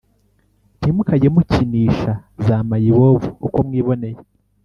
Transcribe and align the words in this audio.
Ntimukajye 0.79 1.27
mukinisha 1.35 2.11
za 2.45 2.55
mayibobo 2.69 3.27
uko 3.47 3.57
mwiboneye 3.67 4.17